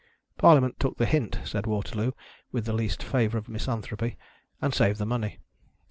Parliament 0.35 0.79
took 0.79 0.97
the 0.97 1.05
hint 1.05 1.37
(said 1.45 1.67
Waterloo, 1.67 2.13
with 2.51 2.65
the 2.65 2.73
least 2.73 3.03
flavor 3.03 3.37
of 3.37 3.47
mis 3.47 3.67
anthropy), 3.67 4.17
and 4.59 4.73
saved 4.73 4.97
the 4.97 5.05
money. 5.05 5.37